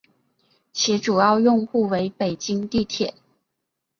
[0.73, 3.13] 其主要用户为北京地铁。